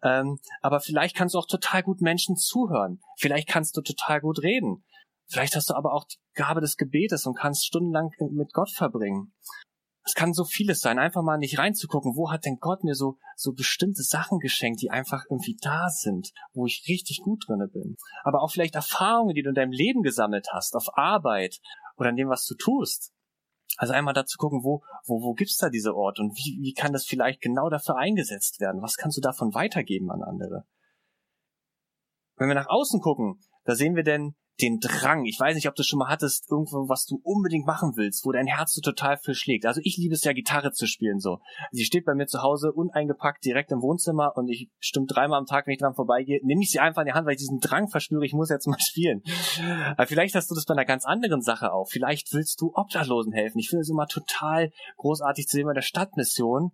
Ähm, 0.02 0.38
aber 0.60 0.80
vielleicht 0.80 1.16
kannst 1.16 1.34
du 1.34 1.38
auch 1.38 1.46
total 1.46 1.82
gut 1.82 2.00
Menschen 2.00 2.36
zuhören. 2.36 3.00
Vielleicht 3.18 3.48
kannst 3.48 3.76
du 3.76 3.80
total 3.80 4.20
gut 4.20 4.40
reden. 4.42 4.84
Vielleicht 5.26 5.56
hast 5.56 5.70
du 5.70 5.74
aber 5.74 5.92
auch 5.92 6.04
die 6.04 6.18
Gabe 6.34 6.60
des 6.60 6.76
Gebetes 6.76 7.26
und 7.26 7.36
kannst 7.36 7.66
stundenlang 7.66 8.10
mit 8.30 8.52
Gott 8.52 8.70
verbringen. 8.70 9.32
Es 10.06 10.14
kann 10.14 10.34
so 10.34 10.44
vieles 10.44 10.80
sein, 10.80 10.98
einfach 10.98 11.22
mal 11.22 11.38
nicht 11.38 11.58
reinzugucken, 11.58 12.14
wo 12.14 12.30
hat 12.30 12.44
denn 12.44 12.58
Gott 12.60 12.84
mir 12.84 12.94
so, 12.94 13.16
so 13.36 13.54
bestimmte 13.54 14.02
Sachen 14.02 14.38
geschenkt, 14.38 14.82
die 14.82 14.90
einfach 14.90 15.24
irgendwie 15.30 15.56
da 15.62 15.88
sind, 15.88 16.30
wo 16.52 16.66
ich 16.66 16.84
richtig 16.88 17.22
gut 17.22 17.44
drinne 17.48 17.68
bin. 17.68 17.96
Aber 18.22 18.42
auch 18.42 18.50
vielleicht 18.50 18.74
Erfahrungen, 18.74 19.34
die 19.34 19.42
du 19.42 19.48
in 19.48 19.54
deinem 19.54 19.72
Leben 19.72 20.02
gesammelt 20.02 20.48
hast, 20.52 20.76
auf 20.76 20.98
Arbeit 20.98 21.58
oder 21.96 22.10
in 22.10 22.16
dem, 22.16 22.28
was 22.28 22.44
du 22.44 22.54
tust. 22.54 23.14
Also 23.78 23.94
einmal 23.94 24.12
dazu 24.12 24.36
gucken, 24.36 24.62
wo, 24.62 24.82
wo, 25.06 25.22
wo 25.22 25.32
gibt's 25.32 25.56
da 25.56 25.70
diese 25.70 25.94
Ort 25.94 26.20
und 26.20 26.36
wie, 26.36 26.58
wie 26.60 26.74
kann 26.74 26.92
das 26.92 27.06
vielleicht 27.06 27.40
genau 27.40 27.70
dafür 27.70 27.96
eingesetzt 27.96 28.60
werden? 28.60 28.82
Was 28.82 28.96
kannst 28.96 29.16
du 29.16 29.22
davon 29.22 29.54
weitergeben 29.54 30.10
an 30.10 30.22
andere? 30.22 30.66
Wenn 32.36 32.48
wir 32.48 32.54
nach 32.54 32.68
außen 32.68 33.00
gucken, 33.00 33.40
da 33.64 33.74
sehen 33.74 33.96
wir 33.96 34.04
denn 34.04 34.36
den 34.60 34.78
Drang. 34.78 35.24
Ich 35.24 35.38
weiß 35.38 35.54
nicht, 35.54 35.68
ob 35.68 35.74
du 35.74 35.82
schon 35.82 35.98
mal 35.98 36.08
hattest, 36.08 36.50
irgendwo, 36.50 36.88
was 36.88 37.06
du 37.06 37.20
unbedingt 37.22 37.66
machen 37.66 37.92
willst, 37.96 38.24
wo 38.24 38.32
dein 38.32 38.46
Herz 38.46 38.72
so 38.74 38.80
total 38.80 39.16
viel 39.16 39.34
schlägt. 39.34 39.66
Also 39.66 39.80
ich 39.82 39.96
liebe 39.96 40.14
es 40.14 40.24
ja, 40.24 40.32
Gitarre 40.32 40.72
zu 40.72 40.86
spielen 40.86 41.18
so. 41.18 41.38
Sie 41.72 41.84
steht 41.84 42.04
bei 42.04 42.14
mir 42.14 42.26
zu 42.26 42.42
Hause 42.42 42.72
uneingepackt 42.72 43.44
direkt 43.44 43.72
im 43.72 43.82
Wohnzimmer 43.82 44.32
und 44.36 44.48
ich 44.48 44.70
stimmt 44.78 45.14
dreimal 45.14 45.38
am 45.38 45.46
Tag, 45.46 45.66
wenn 45.66 45.74
ich 45.74 45.80
dran 45.80 45.94
vorbeigehe, 45.94 46.40
nehme 46.44 46.62
ich 46.62 46.70
sie 46.70 46.80
einfach 46.80 47.02
in 47.02 47.06
die 47.06 47.12
Hand, 47.12 47.26
weil 47.26 47.34
ich 47.34 47.40
diesen 47.40 47.58
Drang 47.58 47.88
verspüre, 47.88 48.24
ich 48.24 48.32
muss 48.32 48.50
jetzt 48.50 48.66
mal 48.66 48.78
spielen. 48.80 49.22
Aber 49.96 50.06
vielleicht 50.06 50.34
hast 50.34 50.50
du 50.50 50.54
das 50.54 50.66
bei 50.66 50.74
einer 50.74 50.84
ganz 50.84 51.04
anderen 51.04 51.42
Sache 51.42 51.72
auch. 51.72 51.88
Vielleicht 51.88 52.32
willst 52.32 52.60
du 52.60 52.72
Obdachlosen 52.74 53.32
helfen. 53.32 53.58
Ich 53.58 53.70
finde 53.70 53.82
es 53.82 53.90
immer 53.90 54.06
total 54.06 54.70
großartig 54.96 55.46
zu 55.46 55.56
sehen 55.56 55.66
bei 55.66 55.74
der 55.74 55.82
Stadtmission, 55.82 56.70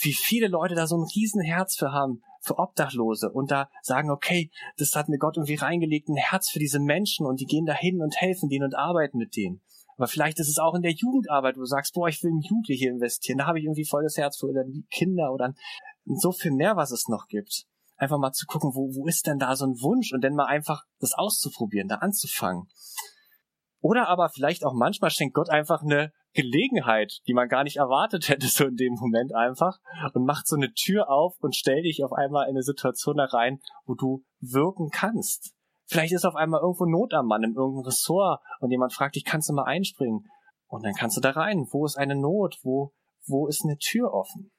wie 0.00 0.12
viele 0.12 0.48
Leute 0.48 0.74
da 0.74 0.86
so 0.86 0.96
ein 0.96 1.06
Riesenherz 1.14 1.76
für 1.76 1.92
haben, 1.92 2.22
für 2.40 2.58
Obdachlose 2.58 3.30
und 3.30 3.50
da 3.50 3.68
sagen, 3.82 4.10
okay, 4.10 4.50
das 4.76 4.94
hat 4.94 5.08
mir 5.08 5.18
Gott 5.18 5.36
irgendwie 5.36 5.56
reingelegt, 5.56 6.08
ein 6.08 6.16
Herz 6.16 6.50
für 6.50 6.58
diese 6.58 6.80
Menschen 6.80 7.26
und 7.26 7.40
die 7.40 7.46
gehen 7.46 7.66
da 7.66 7.74
hin 7.74 8.00
und 8.00 8.20
helfen 8.20 8.48
denen 8.48 8.64
und 8.64 8.74
arbeiten 8.74 9.18
mit 9.18 9.36
denen. 9.36 9.60
Aber 9.96 10.06
vielleicht 10.06 10.38
ist 10.38 10.48
es 10.48 10.58
auch 10.58 10.74
in 10.74 10.82
der 10.82 10.92
Jugendarbeit, 10.92 11.56
wo 11.56 11.60
du 11.60 11.66
sagst, 11.66 11.94
boah, 11.94 12.08
ich 12.08 12.22
will 12.22 12.30
in 12.30 12.40
Jugendliche 12.40 12.88
investieren, 12.88 13.38
da 13.38 13.46
habe 13.46 13.58
ich 13.58 13.64
irgendwie 13.64 13.84
voll 13.84 14.04
das 14.04 14.16
Herz 14.16 14.38
für 14.38 14.46
oder 14.46 14.64
die 14.64 14.86
Kinder 14.90 15.32
oder 15.32 15.54
so 16.04 16.30
viel 16.30 16.52
mehr, 16.52 16.76
was 16.76 16.92
es 16.92 17.08
noch 17.08 17.26
gibt. 17.26 17.64
Einfach 17.96 18.18
mal 18.18 18.32
zu 18.32 18.46
gucken, 18.46 18.70
wo, 18.74 18.94
wo 18.94 19.08
ist 19.08 19.26
denn 19.26 19.40
da 19.40 19.56
so 19.56 19.66
ein 19.66 19.80
Wunsch 19.80 20.12
und 20.12 20.22
dann 20.22 20.34
mal 20.34 20.46
einfach 20.46 20.84
das 21.00 21.14
auszuprobieren, 21.14 21.88
da 21.88 21.96
anzufangen. 21.96 22.68
Oder 23.80 24.08
aber 24.08 24.28
vielleicht 24.28 24.64
auch 24.64 24.72
manchmal 24.72 25.10
schenkt 25.10 25.34
Gott 25.34 25.50
einfach 25.50 25.82
eine 25.82 26.12
Gelegenheit, 26.34 27.20
die 27.26 27.34
man 27.34 27.48
gar 27.48 27.64
nicht 27.64 27.76
erwartet 27.76 28.28
hätte, 28.28 28.46
so 28.46 28.66
in 28.66 28.76
dem 28.76 28.94
Moment 28.94 29.34
einfach, 29.34 29.78
und 30.14 30.24
macht 30.24 30.46
so 30.46 30.56
eine 30.56 30.72
Tür 30.72 31.10
auf 31.10 31.36
und 31.40 31.56
stellt 31.56 31.84
dich 31.84 32.04
auf 32.04 32.12
einmal 32.12 32.44
in 32.44 32.50
eine 32.50 32.62
Situation 32.62 33.16
da 33.16 33.24
rein, 33.24 33.60
wo 33.86 33.94
du 33.94 34.24
wirken 34.40 34.90
kannst. 34.90 35.54
Vielleicht 35.86 36.12
ist 36.12 36.26
auf 36.26 36.36
einmal 36.36 36.60
irgendwo 36.60 36.84
Not 36.84 37.14
am 37.14 37.26
Mann 37.26 37.42
in 37.42 37.54
irgendeinem 37.54 37.86
Ressort 37.86 38.40
und 38.60 38.70
jemand 38.70 38.92
fragt 38.92 39.16
dich, 39.16 39.24
kannst 39.24 39.48
du 39.48 39.54
mal 39.54 39.64
einspringen? 39.64 40.28
Und 40.66 40.84
dann 40.84 40.92
kannst 40.92 41.16
du 41.16 41.22
da 41.22 41.30
rein. 41.30 41.66
Wo 41.70 41.86
ist 41.86 41.96
eine 41.96 42.14
Not? 42.14 42.58
Wo, 42.62 42.92
wo 43.26 43.48
ist 43.48 43.64
eine 43.64 43.78
Tür 43.78 44.12
offen? 44.12 44.52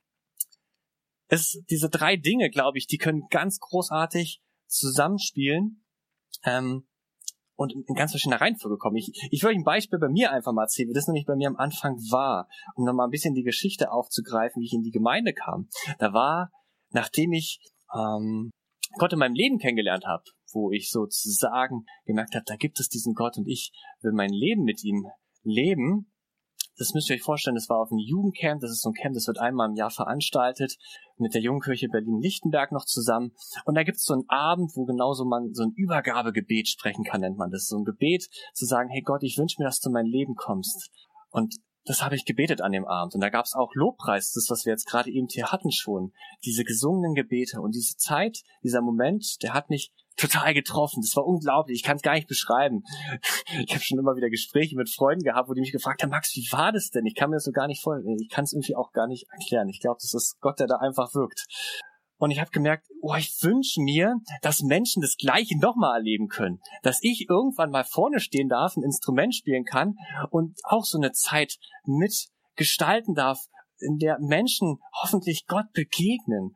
Es, 1.27 1.61
diese 1.69 1.89
drei 1.89 2.17
Dinge, 2.17 2.49
glaube 2.49 2.79
ich, 2.79 2.88
die 2.88 2.97
können 2.97 3.27
ganz 3.29 3.59
großartig 3.59 4.41
zusammenspielen. 4.65 5.85
Ähm, 6.43 6.88
und 7.60 7.74
in 7.74 7.94
ganz 7.94 8.12
verschiedener 8.12 8.39
Reihenfolge 8.39 8.78
kommen. 8.78 8.96
Ich, 8.96 9.12
ich 9.32 9.44
will 9.44 9.50
euch 9.50 9.58
ein 9.58 9.66
Beispiel 9.66 10.00
bei 10.00 10.08
mir 10.08 10.32
einfach 10.32 10.54
mal 10.54 10.63
erzählen, 10.63 10.88
wie 10.88 10.94
das 10.94 11.08
nämlich 11.08 11.25
bei 11.25 11.36
mir 11.36 11.50
am 11.50 11.58
Anfang 11.58 11.98
war, 12.10 12.48
um 12.75 12.86
nochmal 12.86 13.08
ein 13.08 13.12
bisschen 13.12 13.36
die 13.36 13.44
Geschichte 13.44 13.92
aufzugreifen, 13.92 14.62
wie 14.62 14.66
ich 14.66 14.74
in 14.74 14.82
die 14.82 14.92
Gemeinde 14.92 15.34
kam. 15.34 15.68
Da 15.98 16.13
war, 16.13 16.51
nachdem 16.92 17.34
ich 17.34 17.60
ähm, 17.94 18.50
Gott 18.98 19.12
in 19.12 19.20
meinem 19.20 19.34
Leben 19.34 19.58
kennengelernt 19.58 20.06
habe, 20.06 20.24
wo 20.54 20.72
ich 20.72 20.89
sozusagen 20.89 21.84
gemerkt 22.06 22.34
habe, 22.34 22.46
da 22.48 22.56
gibt 22.56 22.80
es 22.80 22.88
diesen 22.88 23.13
Gott 23.13 23.38
und 23.38 23.46
ich 23.46 23.74
will 24.01 24.13
mein 24.13 24.32
Leben 24.32 24.63
mit 24.63 24.82
ihm 24.86 25.08
leben, 25.44 26.10
das 26.79 26.93
müsst 26.93 27.09
ihr 27.09 27.17
euch 27.17 27.21
vorstellen, 27.21 27.55
das 27.55 27.69
war 27.69 27.79
auf 27.79 27.91
einem 27.91 28.00
Jugendcamp, 28.00 28.62
das 28.62 28.71
ist 28.71 28.81
so 28.81 28.89
ein 28.89 28.93
Camp, 28.93 29.13
das 29.13 29.27
wird 29.27 29.38
einmal 29.38 29.69
im 29.69 29.75
Jahr 29.75 29.91
veranstaltet, 29.91 30.77
mit 31.17 31.33
der 31.33 31.41
Jugendkirche 31.41 31.89
Berlin-Lichtenberg 31.89 32.71
noch 32.71 32.86
zusammen. 32.86 33.33
Und 33.65 33.75
da 33.75 33.83
gibt 33.83 33.98
es 33.98 34.05
so 34.05 34.13
einen 34.13 34.29
Abend, 34.29 34.71
wo 34.75 34.86
genauso 34.86 35.25
man 35.25 35.53
so 35.53 35.63
ein 35.63 35.74
Übergabegebet 35.75 36.69
sprechen 36.69 37.03
kann, 37.03 37.21
nennt 37.21 37.38
man 37.38 37.51
das. 37.51 37.67
So 37.67 37.77
ein 37.77 37.83
Gebet 37.83 38.29
zu 38.53 38.65
sagen, 38.65 38.89
hey 38.89 39.01
Gott, 39.01 39.24
ich 39.24 39.38
wünsche 39.38 39.57
mir, 39.59 39.65
dass 39.65 39.81
du 39.81 39.89
in 39.89 39.93
mein 39.93 40.05
Leben 40.05 40.36
kommst. 40.36 40.89
Und 41.29 41.55
das 41.86 42.03
habe 42.03 42.15
ich 42.15 42.25
gebetet 42.25 42.62
an 42.62 42.71
dem 42.71 42.86
Abend. 42.86 43.15
Und 43.15 43.21
da 43.21 43.29
gab 43.29 43.45
es 43.45 43.55
auch 43.55 43.74
Lobpreis, 43.74 44.31
das, 44.31 44.48
was 44.50 44.65
wir 44.65 44.74
jetzt 44.74 44.88
gerade 44.88 45.09
eben 45.09 45.27
hier 45.29 45.51
hatten 45.51 45.71
schon. 45.71 46.13
Diese 46.45 46.63
gesungenen 46.63 47.13
Gebete 47.13 47.62
und 47.62 47.74
diese 47.74 47.98
Zeit, 47.98 48.39
dieser 48.63 48.81
Moment, 48.81 49.41
der 49.41 49.53
hat 49.53 49.69
mich 49.69 49.91
total 50.19 50.53
getroffen. 50.53 51.01
Das 51.01 51.15
war 51.15 51.25
unglaublich. 51.25 51.77
Ich 51.77 51.83
kann 51.83 51.97
es 51.97 52.01
gar 52.01 52.13
nicht 52.13 52.27
beschreiben. 52.27 52.83
Ich 53.65 53.73
habe 53.73 53.83
schon 53.83 53.99
immer 53.99 54.15
wieder 54.15 54.29
Gespräche 54.29 54.75
mit 54.75 54.89
Freunden 54.89 55.23
gehabt, 55.23 55.49
wo 55.49 55.53
die 55.53 55.61
mich 55.61 55.71
gefragt 55.71 56.03
haben, 56.03 56.11
Max, 56.11 56.35
wie 56.35 56.47
war 56.51 56.71
das 56.71 56.91
denn? 56.91 57.05
Ich 57.05 57.15
kann 57.15 57.29
mir 57.29 57.38
das 57.38 57.45
so 57.45 57.51
gar 57.51 57.67
nicht 57.67 57.81
vorstellen. 57.81 58.17
Ich 58.21 58.29
kann 58.29 58.43
es 58.43 58.53
irgendwie 58.53 58.75
auch 58.75 58.91
gar 58.91 59.07
nicht 59.07 59.27
erklären. 59.31 59.67
Ich 59.69 59.79
glaube, 59.79 59.97
das 60.01 60.13
ist 60.13 60.39
Gott, 60.39 60.59
der 60.59 60.67
da 60.67 60.77
einfach 60.77 61.13
wirkt. 61.13 61.45
Und 62.17 62.31
ich 62.31 62.39
habe 62.39 62.51
gemerkt, 62.51 62.88
oh, 63.01 63.15
ich 63.15 63.33
wünsche 63.41 63.81
mir, 63.81 64.17
dass 64.41 64.61
Menschen 64.61 65.01
das 65.01 65.17
Gleiche 65.17 65.57
nochmal 65.57 65.97
erleben 65.97 66.27
können. 66.27 66.59
Dass 66.83 66.99
ich 67.01 67.27
irgendwann 67.29 67.71
mal 67.71 67.85
vorne 67.85 68.19
stehen 68.19 68.49
darf, 68.49 68.75
ein 68.75 68.83
Instrument 68.83 69.33
spielen 69.33 69.63
kann 69.63 69.95
und 70.29 70.59
auch 70.63 70.83
so 70.83 70.97
eine 70.97 71.11
Zeit 71.13 71.57
mitgestalten 71.85 73.15
darf, 73.15 73.47
in 73.81 73.98
der 73.98 74.17
Menschen 74.19 74.79
hoffentlich 75.01 75.45
Gott 75.48 75.71
begegnen. 75.74 76.55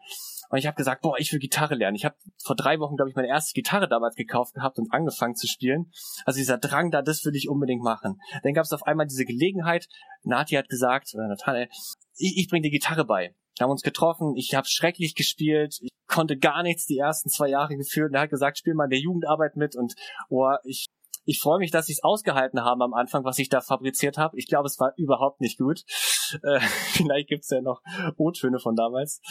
Und 0.50 0.58
ich 0.58 0.68
habe 0.68 0.75
gesagt, 0.75 1.01
boah, 1.01 1.18
ich 1.18 1.32
will 1.32 1.39
Gitarre 1.39 1.75
lernen. 1.75 1.96
Ich 1.96 2.06
habe 2.06 2.15
vor 2.44 2.56
drei 2.56 2.80
Wochen, 2.80 2.96
glaube 2.96 3.10
ich, 3.10 3.15
meine 3.15 3.27
erste 3.27 3.53
Gitarre 3.53 3.88
damals 3.88 4.15
gekauft 4.15 4.53
gehabt 4.53 4.77
und 4.77 4.94
angefangen 4.94 5.36
zu 5.36 5.48
spielen. 5.48 5.92
Also 6.25 6.38
dieser 6.38 6.58
Drang 6.58 6.92
da, 6.92 7.01
das 7.01 7.25
will 7.25 7.36
ich 7.36 7.50
unbedingt 7.50 7.82
machen. 7.82 8.20
Dann 8.44 8.53
gab 8.53 8.63
es 8.63 8.72
auf 8.72 8.84
einmal 8.84 9.08
diese 9.08 9.25
Gelegenheit. 9.25 9.88
Nati 10.24 10.56
hat 10.56 10.70
gesagt, 10.70 11.12
oder 11.15 11.27
Nathanael, 11.27 11.70
ich, 12.18 12.38
ich 12.38 12.48
bringe 12.50 12.63
die 12.63 12.72
Gitarre 12.72 13.06
bei. 13.06 13.36
Wir 13.58 13.65
haben 13.65 13.72
uns 13.72 13.84
getroffen, 13.84 14.36
ich 14.36 14.53
habe 14.56 14.68
schrecklich 14.68 15.15
gespielt, 15.15 15.77
ich 15.82 15.92
konnte 16.08 16.38
gar 16.38 16.63
nichts 16.63 16.86
die 16.86 16.98
ersten 16.98 17.30
zwei 17.30 17.50
Jahre 17.50 17.75
geführt. 17.75 18.10
Und 18.10 18.15
er 18.15 18.22
hat 18.22 18.30
gesagt, 18.30 18.58
spiel 18.58 18.74
mal 18.74 18.86
in 18.86 18.92
der 18.92 19.00
Jugendarbeit 19.00 19.56
mit 19.56 19.75
und 19.75 19.96
oh, 20.30 20.53
ich 20.63 20.86
ich 21.25 21.39
freue 21.39 21.60
mich, 21.60 21.72
dass 21.72 21.86
sie 21.86 21.94
es 21.94 22.03
ausgehalten 22.03 22.62
haben 22.62 22.82
am 22.82 22.94
Anfang, 22.94 23.24
was 23.24 23.39
ich 23.39 23.50
da 23.50 23.62
fabriziert 23.62 24.18
habe. 24.18 24.38
Ich 24.38 24.48
glaube, 24.48 24.68
es 24.68 24.80
war 24.80 24.94
überhaupt 24.98 25.42
nicht 25.42 25.58
gut. 25.58 25.84
Äh, 26.42 26.60
vielleicht 26.94 27.30
gibt's 27.30 27.51
ja 27.51 27.62
noch 27.62 27.82
O-Töne 28.18 28.58
von 28.58 28.75
damals. 28.75 29.22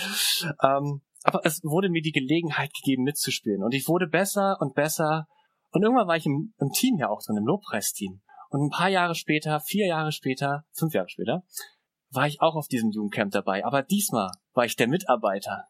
Ähm, 0.63 1.03
aber 1.25 1.41
es 1.45 1.61
wurde 1.65 1.89
mir 1.89 2.01
die 2.01 2.13
Gelegenheit 2.13 2.73
gegeben, 2.75 3.03
mitzuspielen. 3.03 3.65
Und 3.65 3.75
ich 3.75 3.89
wurde 3.89 4.07
besser 4.07 4.57
und 4.61 4.75
besser. 4.75 5.27
Und 5.73 5.83
irgendwann 5.83 6.07
war 6.07 6.17
ich 6.17 6.27
im, 6.27 6.55
im 6.59 6.71
Team 6.71 6.99
ja 6.99 7.09
auch 7.09 7.21
drin, 7.27 7.39
im 7.39 7.47
Lobpreisteam. 7.47 8.23
Und 8.51 8.67
ein 8.67 8.71
paar 8.71 8.89
Jahre 8.89 9.17
später, 9.17 9.59
vier 9.59 9.89
Jahre 9.89 10.13
später, 10.13 10.65
fünf 10.75 10.95
Jahre 10.95 11.09
später, 11.09 11.43
war 12.11 12.29
ich 12.29 12.41
auch 12.41 12.55
auf 12.55 12.69
diesem 12.69 12.91
Jugendcamp 12.93 13.33
dabei. 13.33 13.65
Aber 13.65 13.83
diesmal 13.83 14.31
war 14.53 14.65
ich 14.65 14.77
der 14.77 14.87
Mitarbeiter. 14.87 15.65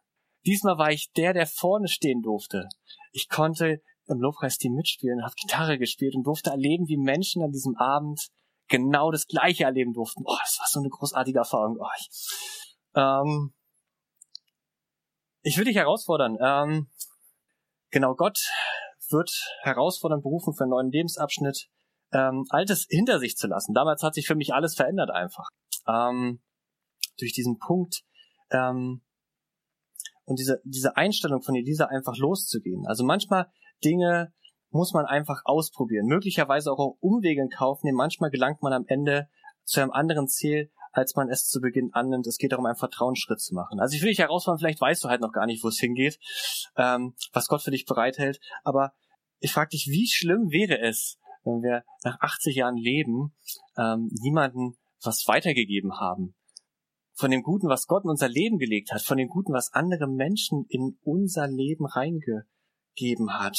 Diesmal 0.45 0.77
war 0.77 0.91
ich 0.91 1.13
der, 1.13 1.33
der 1.33 1.47
vorne 1.47 1.89
stehen 1.89 2.21
durfte. 2.21 2.69
Ich 3.13 3.29
konnte 3.31 3.81
im 4.09 4.21
Lobpreisteam 4.21 4.75
mitspielen, 4.75 5.23
habe 5.23 5.35
Gitarre 5.41 5.79
gespielt 5.79 6.15
und 6.15 6.25
durfte 6.25 6.51
erleben, 6.51 6.89
wie 6.89 6.97
Menschen 6.97 7.43
an 7.43 7.53
diesem 7.53 7.77
Abend 7.77 8.29
genau 8.69 9.11
das 9.11 9.27
Gleiche 9.27 9.65
erleben 9.65 9.93
durften. 9.93 10.23
Oh, 10.25 10.37
das 10.41 10.59
war 10.59 10.67
so 10.69 10.81
eine 10.81 10.89
großartige 10.89 11.39
Erfahrung. 11.39 11.77
Oh, 11.79 11.87
ich, 11.99 12.09
ähm, 12.95 13.53
ich 15.43 15.59
will 15.59 15.65
dich 15.65 15.77
herausfordern. 15.77 16.37
Ähm, 16.41 16.91
genau, 17.91 18.15
Gott 18.15 18.39
wird 19.11 19.31
herausfordern, 19.63 20.23
berufen 20.23 20.55
für 20.55 20.65
einen 20.65 20.71
neuen 20.71 20.91
Lebensabschnitt, 20.91 21.69
ähm, 22.13 22.45
Altes 22.51 22.87
hinter 22.89 23.19
sich 23.19 23.37
zu 23.37 23.47
lassen. 23.47 23.75
Damals 23.75 24.03
hat 24.03 24.15
sich 24.15 24.27
für 24.27 24.35
mich 24.35 24.55
alles 24.55 24.75
verändert 24.75 25.11
einfach. 25.11 25.49
Ähm, 25.87 26.41
durch 27.19 27.33
diesen 27.33 27.59
Punkt 27.59 28.03
ähm, 28.51 29.03
und 30.25 30.39
diese, 30.39 30.61
diese 30.65 30.97
Einstellung 30.97 31.43
von 31.43 31.55
Elisa 31.55 31.87
einfach 31.87 32.17
loszugehen. 32.17 32.87
Also 32.87 33.05
manchmal 33.05 33.51
Dinge 33.85 34.33
muss 34.71 34.93
man 34.93 35.05
einfach 35.05 35.43
ausprobieren, 35.45 36.07
möglicherweise 36.07 36.73
auch 36.73 36.97
Umwege 37.01 37.43
in 37.43 37.51
Kauf 37.51 37.83
nehmen. 37.83 37.97
Manchmal 37.97 38.31
gelangt 38.31 38.63
man 38.63 38.73
am 38.73 38.85
Ende 38.87 39.29
zu 39.65 39.81
einem 39.81 39.91
anderen 39.91 40.29
Ziel, 40.29 40.71
als 40.93 41.15
man 41.15 41.29
es 41.29 41.47
zu 41.47 41.61
Beginn 41.61 41.91
annimmt. 41.93 42.27
Es 42.27 42.39
geht 42.39 42.53
darum, 42.53 42.67
einen 42.67 42.77
Vertrauensschritt 42.77 43.41
zu 43.41 43.55
machen. 43.55 43.81
Also 43.81 43.97
ich 43.97 44.03
will 44.03 44.11
dich 44.11 44.19
herausfordern, 44.19 44.59
vielleicht 44.59 44.81
weißt 44.81 45.05
du 45.05 45.09
halt 45.09 45.21
noch 45.21 45.33
gar 45.33 45.47
nicht, 45.47 45.63
wo 45.63 45.69
es 45.69 45.79
hingeht, 45.79 46.19
ähm, 46.77 47.15
was 47.33 47.49
Gott 47.49 47.63
für 47.63 47.71
dich 47.71 47.85
bereithält. 47.85 48.41
Aber 48.65 48.93
ich 49.41 49.53
frage 49.53 49.71
dich, 49.71 49.89
wie 49.89 50.07
schlimm 50.07 50.51
wäre 50.51 50.81
es, 50.81 51.19
wenn 51.45 51.63
wir 51.63 51.85
nach 52.05 52.21
80 52.21 52.57
Jahren 52.57 52.77
Leben 52.77 53.35
ähm, 53.77 54.11
niemanden 54.13 54.77
was 55.03 55.27
weitergegeben 55.27 55.99
haben? 55.99 56.35
Von 57.15 57.31
dem 57.31 57.43
Guten, 57.43 57.69
was 57.69 57.87
Gott 57.87 58.05
in 58.05 58.11
unser 58.11 58.29
Leben 58.29 58.59
gelegt 58.59 58.93
hat, 58.93 59.03
von 59.03 59.19
dem 59.19 59.29
Guten, 59.29 59.53
was 59.53 59.73
andere 59.73 60.07
Menschen 60.07 60.65
in 60.69 60.99
unser 61.03 61.47
Leben 61.49 61.85
reinge 61.87 62.47
gegeben 62.95 63.33
hat. 63.33 63.59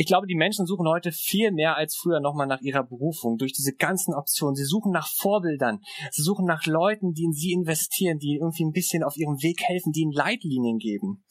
Ich 0.00 0.06
glaube, 0.06 0.26
die 0.26 0.34
Menschen 0.34 0.64
suchen 0.64 0.88
heute 0.88 1.12
viel 1.12 1.52
mehr 1.52 1.76
als 1.76 1.94
früher 1.94 2.20
nochmal 2.20 2.46
nach 2.46 2.62
ihrer 2.62 2.84
Berufung, 2.84 3.36
durch 3.36 3.52
diese 3.52 3.74
ganzen 3.74 4.14
Optionen. 4.14 4.54
Sie 4.54 4.64
suchen 4.64 4.92
nach 4.92 5.08
Vorbildern. 5.08 5.80
Sie 6.10 6.22
suchen 6.22 6.46
nach 6.46 6.64
Leuten, 6.64 7.12
die 7.12 7.24
in 7.24 7.32
sie 7.32 7.52
investieren, 7.52 8.18
die 8.18 8.38
irgendwie 8.40 8.64
ein 8.64 8.72
bisschen 8.72 9.02
auf 9.02 9.16
ihrem 9.18 9.42
Weg 9.42 9.60
helfen, 9.62 9.92
die 9.92 10.00
ihnen 10.00 10.12
Leitlinien 10.12 10.78
geben. 10.78 11.24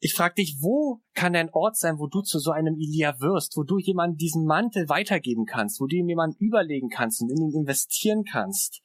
Ich 0.00 0.14
frage 0.14 0.36
dich, 0.36 0.56
wo 0.60 1.00
kann 1.14 1.36
ein 1.36 1.50
Ort 1.52 1.76
sein, 1.76 1.98
wo 1.98 2.06
du 2.06 2.22
zu 2.22 2.38
so 2.38 2.50
einem 2.50 2.74
Elia 2.74 3.20
wirst, 3.20 3.56
wo 3.56 3.62
du 3.62 3.78
jemandem 3.78 4.16
diesen 4.16 4.46
Mantel 4.46 4.88
weitergeben 4.88 5.44
kannst, 5.44 5.78
wo 5.78 5.86
du 5.86 5.94
ihm 5.94 6.08
jemanden 6.08 6.36
überlegen 6.38 6.88
kannst 6.88 7.20
und 7.20 7.30
in 7.30 7.50
ihn 7.50 7.60
investieren 7.60 8.24
kannst? 8.24 8.80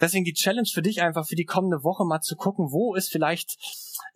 Deswegen 0.00 0.24
die 0.24 0.34
Challenge 0.34 0.68
für 0.72 0.82
dich 0.82 1.02
einfach 1.02 1.26
für 1.26 1.34
die 1.34 1.44
kommende 1.44 1.82
Woche 1.82 2.04
mal 2.04 2.20
zu 2.20 2.36
gucken, 2.36 2.70
wo 2.70 2.94
ist 2.94 3.10
vielleicht 3.10 3.56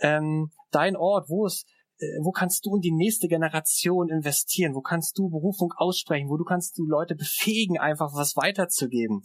ähm, 0.01 0.51
dein 0.71 0.97
Ort, 0.97 1.29
wo 1.29 1.47
ist, 1.47 1.67
äh, 1.99 2.07
wo 2.23 2.31
kannst 2.31 2.65
du 2.67 2.77
in 2.77 2.81
die 2.81 2.93
nächste 2.93 3.29
Generation 3.29 4.09
investieren, 4.09 4.75
wo 4.75 4.81
kannst 4.81 5.19
du 5.19 5.29
Berufung 5.29 5.73
aussprechen, 5.77 6.29
wo 6.29 6.37
du 6.37 6.45
kannst 6.45 6.79
du 6.79 6.85
Leute 6.85 7.15
befähigen, 7.15 7.79
einfach 7.79 8.13
was 8.15 8.37
weiterzugeben. 8.37 9.23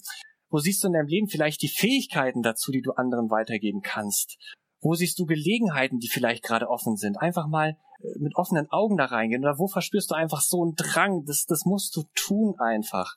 Wo 0.50 0.60
siehst 0.60 0.84
du 0.84 0.88
in 0.88 0.94
deinem 0.94 1.08
Leben 1.08 1.28
vielleicht 1.28 1.62
die 1.62 1.68
Fähigkeiten 1.68 2.42
dazu, 2.42 2.72
die 2.72 2.82
du 2.82 2.92
anderen 2.92 3.30
weitergeben 3.30 3.82
kannst? 3.82 4.38
Wo 4.80 4.94
siehst 4.94 5.20
du 5.20 5.26
Gelegenheiten, 5.26 6.00
die 6.00 6.08
vielleicht 6.08 6.44
gerade 6.44 6.70
offen 6.70 6.96
sind? 6.96 7.18
Einfach 7.18 7.48
mal 7.48 7.78
mit 8.20 8.36
offenen 8.36 8.70
Augen 8.70 8.98
da 8.98 9.06
reingehen? 9.06 9.44
Oder 9.44 9.58
wo 9.58 9.68
verspürst 9.68 10.12
du 10.12 10.16
einfach 10.16 10.42
so 10.42 10.64
einen 10.64 10.76
Drang? 10.76 11.26
Das, 11.26 11.46
das 11.46 11.66
musst 11.66 11.96
du 11.96 12.04
tun 12.16 12.56
einfach. 12.60 13.16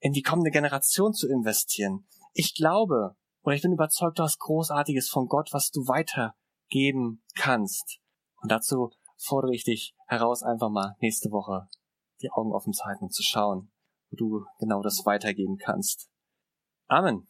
In 0.00 0.12
die 0.12 0.22
kommende 0.22 0.50
Generation 0.50 1.12
zu 1.12 1.28
investieren. 1.28 2.06
Ich 2.32 2.54
glaube, 2.54 3.16
oder 3.42 3.54
ich 3.54 3.62
bin 3.62 3.72
überzeugt, 3.72 4.18
du 4.18 4.22
hast 4.22 4.38
Großartiges 4.38 5.08
von 5.08 5.28
Gott, 5.28 5.50
was 5.52 5.70
du 5.70 5.86
weitergeben 5.86 7.22
kannst. 7.34 8.00
Und 8.42 8.50
dazu 8.50 8.90
fordere 9.16 9.54
ich 9.54 9.64
dich 9.64 9.94
heraus, 10.06 10.42
einfach 10.42 10.70
mal 10.70 10.96
nächste 11.00 11.30
Woche 11.30 11.68
die 12.22 12.30
Augen 12.30 12.52
offen 12.52 12.72
zu 12.72 12.84
halten 12.84 13.04
und 13.04 13.14
zu 13.14 13.22
schauen, 13.22 13.70
wo 14.10 14.16
du 14.16 14.44
genau 14.58 14.82
das 14.82 15.04
weitergeben 15.04 15.56
kannst. 15.56 16.10
Amen. 16.86 17.29